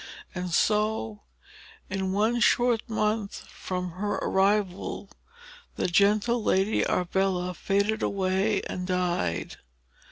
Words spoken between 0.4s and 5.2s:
so, in one short month from her arrival,